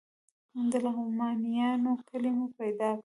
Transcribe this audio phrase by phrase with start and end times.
[0.71, 2.99] د لغمانیانو کلی مو پیدا کړ.